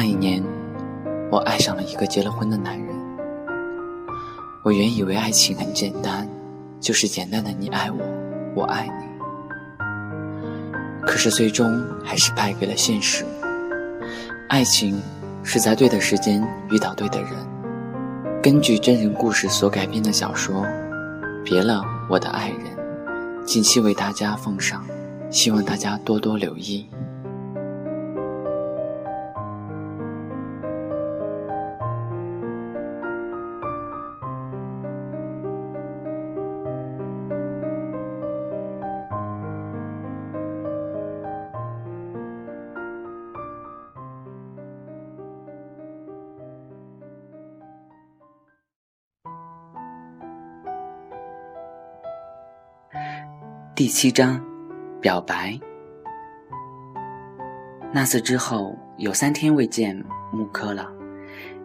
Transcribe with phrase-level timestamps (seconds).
[0.00, 0.42] 那一年，
[1.30, 2.88] 我爱上了一个结了婚的男人。
[4.64, 6.26] 我原以为爱情很简单，
[6.80, 7.98] 就是简单的你爱我，
[8.56, 9.84] 我爱你。
[11.02, 13.26] 可是最终还是败给了现实。
[14.48, 14.98] 爱情
[15.42, 17.32] 是在对的时间遇到对的人。
[18.42, 20.62] 根据真人故事所改编的小说
[21.44, 22.58] 《别了我的爱人》，
[23.44, 24.82] 近期为大家奉上，
[25.28, 26.88] 希望大家多多留意。
[53.80, 54.38] 第七章，
[55.00, 55.58] 表白。
[57.94, 59.98] 那次之后，有三天未见
[60.30, 60.86] 木柯了，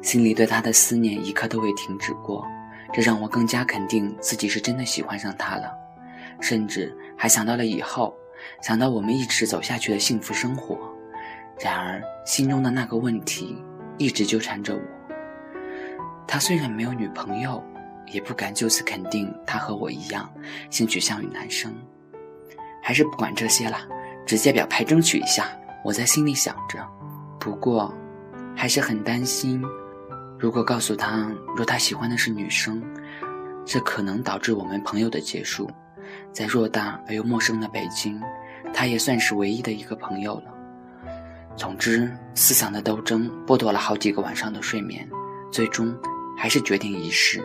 [0.01, 2.47] 心里对他的思念一刻都未停止过。
[2.93, 5.69] 这让我更加肯定自己是真的喜欢上他了，
[6.39, 8.15] 甚至还想到了以后，
[8.61, 10.79] 想到我们一直走下去的幸福生活。
[11.59, 13.61] 然而，心中的那个问题
[13.97, 14.81] 一直纠缠着我。
[16.25, 17.61] 他虽然没有女朋友，
[18.07, 20.33] 也不敢就此肯定他和我一样，
[20.69, 21.75] 性取向于男生。
[22.85, 23.79] 还是不管这些了，
[24.27, 25.47] 直接表态争取一下。
[25.83, 26.87] 我在心里想着，
[27.39, 27.91] 不过
[28.55, 29.59] 还是很担心，
[30.37, 32.83] 如果告诉他若他喜欢的是女生，
[33.65, 35.67] 这可能导致我们朋友的结束。
[36.31, 38.21] 在偌大而又陌生的北京，
[38.71, 40.53] 他也算是唯一的一个朋友了。
[41.57, 45.09] 总之，思想的斗争剥夺了好几个晚上的睡眠，
[45.51, 45.91] 最终
[46.37, 47.43] 还是决定一试。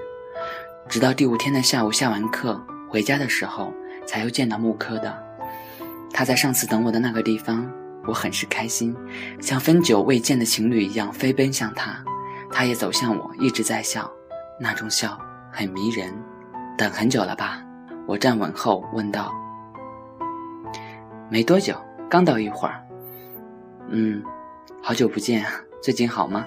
[0.87, 3.73] 直到第五天的下午下完课回家的时候，
[4.07, 5.30] 才又见到木柯的。
[6.13, 7.71] 他在上次等我的那个地方，
[8.07, 8.95] 我很是开心，
[9.41, 12.03] 像分久未见的情侣一样飞奔向他，
[12.51, 14.11] 他也走向我，一直在笑，
[14.59, 15.19] 那种笑
[15.53, 16.13] 很迷人。
[16.77, 17.63] 等很久了吧？
[18.07, 19.33] 我站稳后问道。
[21.29, 21.75] 没多久，
[22.09, 22.83] 刚到一会儿。
[23.89, 24.23] 嗯，
[24.83, 25.45] 好久不见，
[25.83, 26.45] 最近好吗？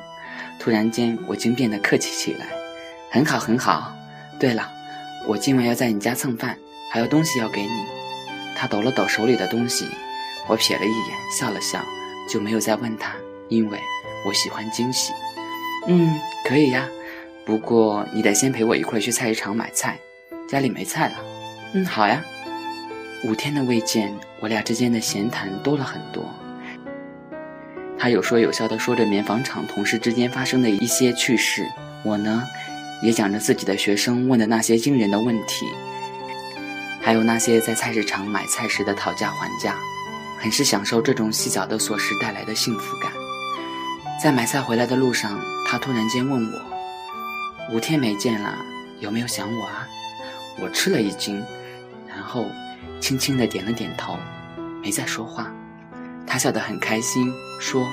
[0.59, 2.47] 突然间，我竟变得客气起来。
[3.11, 3.93] 很好，很好。
[4.39, 4.67] 对了，
[5.27, 6.57] 我今晚要在你家蹭饭，
[6.91, 8.02] 还有东西要给你。
[8.55, 9.87] 他抖了抖手里的东西，
[10.47, 11.83] 我瞥了一眼，笑了笑，
[12.29, 13.15] 就没有再问他，
[13.49, 13.77] 因为
[14.25, 15.11] 我喜欢惊喜。
[15.87, 16.87] 嗯，可以呀，
[17.45, 19.97] 不过你得先陪我一块去菜市场买菜，
[20.47, 21.15] 家里没菜了。
[21.73, 22.23] 嗯，好呀。
[23.25, 26.29] 五天的未见，我俩之间的闲谈多了很多。
[27.97, 31.65] 他有说有笑地说着棉纺厂同事之间发生的一些趣事，
[32.03, 32.43] 我呢，
[33.01, 35.65] 也讲着自己的学生问的那些惊人的问题。
[37.03, 39.75] 还有那些在菜市场买菜时的讨价还价，
[40.39, 43.11] 很是享受这种细小的琐事带来的幸福感。
[44.21, 45.37] 在买菜回来的路上，
[45.67, 46.61] 他突然间问我
[47.75, 48.57] ：“五天没见了，
[49.01, 49.85] 有没有想我啊？”
[50.61, 51.43] 我吃了一惊，
[52.07, 52.47] 然后
[53.01, 54.17] 轻轻地点了点头，
[54.81, 55.51] 没再说话。
[56.25, 57.85] 他笑得很开心，说：“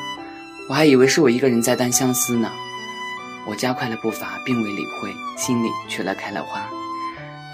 [0.70, 2.48] 我还以为是我一个人在单相思呢。”
[3.48, 6.68] 我加快了步伐，并未理会，心里却乐开了花。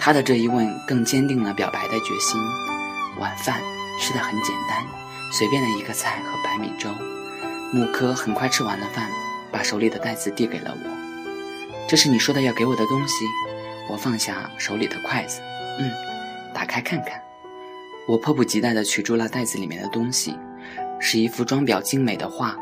[0.07, 2.41] 他的这一问更坚定了表白的决心。
[3.19, 3.61] 晚饭
[3.99, 4.87] 吃的很简单，
[5.33, 6.89] 随便的一个菜和白米粥。
[7.73, 9.11] 木柯很快吃完了饭，
[9.51, 11.87] 把手里的袋子递给了我。
[11.89, 13.25] 这是你说的要给我的东西。
[13.91, 15.41] 我放下手里的筷子，
[15.81, 15.91] 嗯，
[16.55, 17.21] 打开看看。
[18.07, 20.39] 我迫不及待地取出了袋子里面的东西，
[21.01, 22.57] 是一幅装裱精美的画。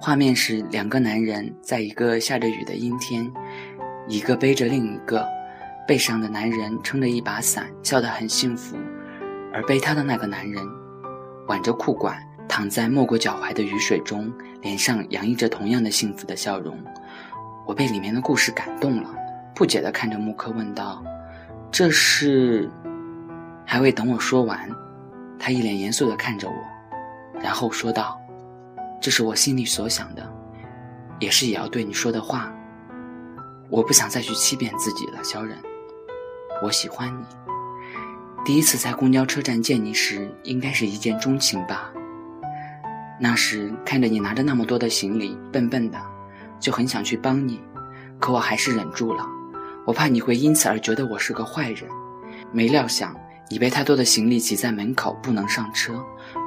[0.00, 3.30] 画面是两个男人在一个下着雨的阴天，
[4.08, 5.28] 一个背着另一个。
[5.86, 8.76] 背上的男人撑着一把伞，笑得很幸福，
[9.52, 10.64] 而背他的那个男人，
[11.48, 12.16] 挽着裤管，
[12.48, 16.78] 躺在没过脚踝的雨水中，脸上洋溢着同样的幸福的笑容。
[17.66, 19.10] 我被里面的故事感动了，
[19.54, 21.02] 不解地看着木柯问道
[21.70, 22.70] ：“这是？”
[23.66, 24.70] 还未等我说完，
[25.38, 26.54] 他一脸严肃地看着我，
[27.40, 28.20] 然后说道
[29.00, 30.22] ：“这是我心里所想的，
[31.18, 32.52] 也是也要对你说的话。
[33.68, 35.56] 我不想再去欺骗自己了，小忍。”
[36.62, 37.24] 我喜欢你。
[38.44, 41.92] 第一次在公交车站见你时，应该是一见钟情吧。
[43.20, 45.98] 那时看着你拿着那么多的行李，笨笨的，
[46.58, 47.60] 就很想去帮你，
[48.18, 49.26] 可我还是忍住了。
[49.84, 51.88] 我怕你会因此而觉得我是个坏人。
[52.52, 53.16] 没料想
[53.48, 55.94] 你被太多的行李挤在门口不能上车，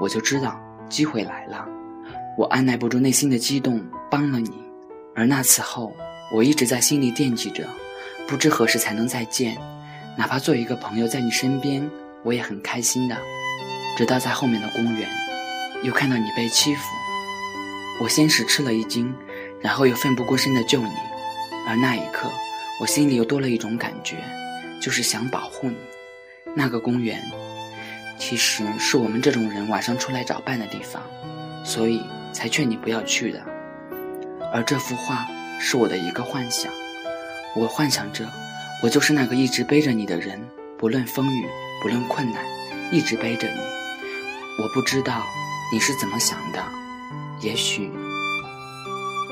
[0.02, 0.60] 我就知道
[0.90, 1.66] 机会来了。
[2.38, 4.52] 我按耐不住内心的激动，帮了你。
[5.16, 5.94] 而那次后，
[6.34, 7.66] 我一直在心里惦记着，
[8.28, 9.58] 不知何时才能再见。
[10.18, 11.90] 哪怕做一个朋友在你身边，
[12.24, 13.18] 我也很开心的。
[13.98, 15.10] 直到在后面的公园，
[15.84, 16.82] 又看到你被欺负，
[18.02, 19.14] 我先是吃了一惊，
[19.62, 20.92] 然后又奋不顾身的救你，
[21.68, 22.30] 而那一刻，
[22.82, 24.18] 我心里又多了一种感觉，
[24.82, 25.78] 就是想保护你。
[26.54, 27.22] 那个公园，
[28.18, 31.02] 其实是我们这种人晚上出来找伴的地方，
[31.64, 32.02] 所以
[32.34, 33.42] 才劝你不要去的。
[34.54, 35.26] 而这幅画
[35.60, 36.72] 是我的一个幻想，
[37.56, 38.26] 我幻想着，
[38.84, 40.40] 我就是那个一直背着你的人，
[40.78, 41.48] 不论风雨，
[41.82, 42.46] 不论困难，
[42.92, 43.60] 一直背着你。
[44.62, 45.26] 我不知道
[45.72, 46.64] 你是怎么想的，
[47.42, 47.90] 也许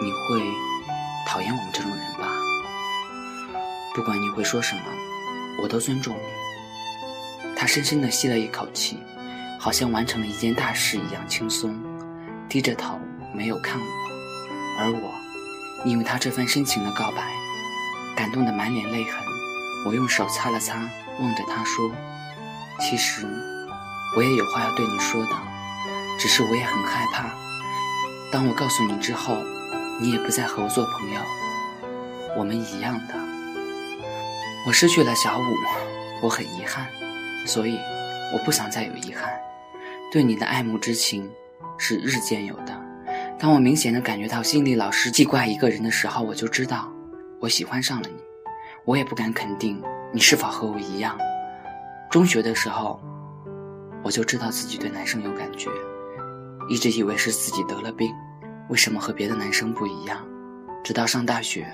[0.02, 0.44] 你会
[1.28, 2.28] 讨厌我们这种人吧。
[3.94, 4.82] 不管你会说什么，
[5.62, 7.54] 我都尊重你。
[7.56, 8.98] 他深深地吸了一口气，
[9.60, 11.80] 好像完成了一件大事一样轻松，
[12.50, 13.00] 低着头
[13.34, 13.86] 没有看我。
[14.80, 15.14] 而我，
[15.86, 17.24] 因为他这份深情的告白，
[18.16, 19.24] 感动得满脸泪痕。
[19.86, 20.90] 我用手擦了擦，
[21.20, 21.92] 望着他说
[22.80, 23.28] ：“其实，
[24.16, 25.36] 我也有话要对你说的，
[26.20, 27.30] 只是我也很害怕。
[28.32, 29.38] 当我告诉你之后，
[30.02, 31.20] 你也不再和我做朋友，
[32.38, 33.16] 我们一样的。
[34.66, 35.44] 我失去了小五，
[36.22, 36.88] 我很遗憾。”
[37.46, 37.78] 所以，
[38.34, 39.30] 我不想再有遗憾。
[40.12, 41.30] 对你的爱慕之情
[41.78, 42.82] 是日渐有的。
[43.38, 46.90] 当我明显的感觉到心里老是记挂一个人的时候，我就知道
[47.42, 48.16] 我喜欢上了你。
[48.86, 49.82] 我也不敢肯定
[50.12, 51.18] 你是否和我一样。
[52.10, 53.00] 中学的时候，
[54.04, 55.70] 我就知道自己对男生有感觉，
[56.70, 58.14] 一直以为是自己得了病。
[58.70, 60.18] 为什么和别的男生不一样？
[60.84, 61.66] 直到上大学，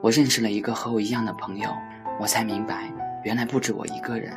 [0.00, 1.68] 我认识了一个和我一样的朋友，
[2.20, 2.92] 我才明白，
[3.24, 4.32] 原来不止我一个人。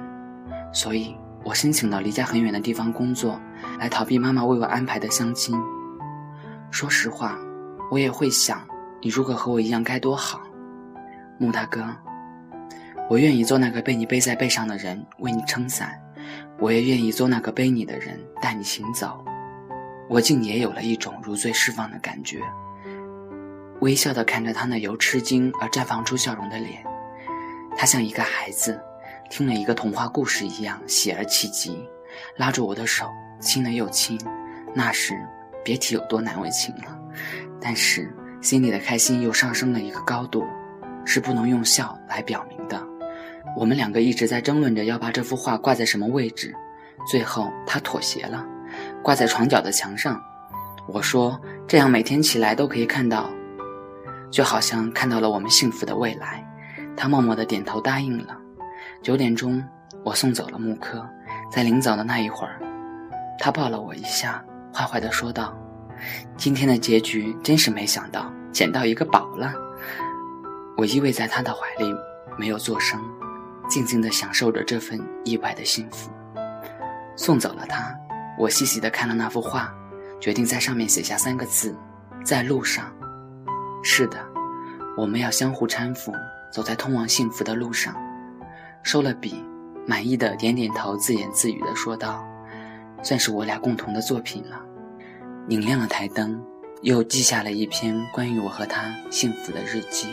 [0.74, 3.40] 所以，我申请到离家很远的地方工作，
[3.80, 5.56] 来逃避妈妈为我安排的相亲。
[6.72, 7.38] 说实话，
[7.92, 8.62] 我也会想，
[9.02, 10.42] 你如果和我一样该多好。
[11.38, 11.84] 穆大哥，
[13.08, 15.90] 我愿意做那个被你背在背上的人，为你撑伞；
[16.60, 19.24] 我也愿意做那个背你的人，带你行走。
[20.10, 22.40] 我竟也有了一种如醉释放的感觉，
[23.82, 26.84] 微笑地看着他那由吃惊而绽放出笑容的脸，
[27.78, 28.80] 他像一个孩子。
[29.28, 31.84] 听了一个童话故事一样喜而气急，
[32.38, 33.08] 拉住我的手，
[33.40, 34.20] 亲了又亲。
[34.74, 35.16] 那时
[35.64, 36.96] 别提有多难为情了，
[37.60, 40.46] 但是心里的开心又上升了一个高度，
[41.06, 42.80] 是不能用笑来表明的。
[43.56, 46.54] 我们两个一直在争论着要把这幅画挂在什么位置，
[47.10, 48.46] 最后他妥协了，
[49.02, 50.22] 挂在床角的墙上。
[50.88, 53.30] 我说这样每天起来都可以看到，
[54.30, 56.46] 就好像看到了我们幸福的未来。
[56.98, 58.38] 他默默地点头答应了。
[59.02, 59.64] 九点钟，
[60.04, 61.06] 我送走了木柯，
[61.52, 62.60] 在临走的那一会儿，
[63.40, 64.44] 他抱了我一下，
[64.74, 65.56] 坏坏的说道
[66.38, 69.54] ：“今天的结局真是没想到，捡到一个宝了。”
[70.78, 71.94] 我依偎在他的怀里，
[72.38, 73.00] 没有作声，
[73.68, 76.12] 静静的享受着这份意外的幸福。
[77.16, 77.96] 送走了他，
[78.38, 79.74] 我细细的看了那幅画，
[80.20, 81.76] 决定在上面写下三个字
[82.24, 82.94] ：“在路上。”
[83.84, 84.18] 是的，
[84.98, 86.12] 我们要相互搀扶，
[86.52, 87.96] 走在通往幸福的路上。
[88.84, 89.44] 收了笔，
[89.88, 92.26] 满意的点点头，自言自语的说道
[93.02, 94.62] ：“算是我俩共同的作品了。”
[95.48, 96.44] 拧亮了台灯，
[96.82, 100.10] 又记下了一篇关于我和他幸福的日记。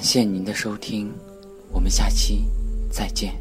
[0.00, 1.12] 感谢您的收听，
[1.70, 2.46] 我们下期
[2.90, 3.34] 再见。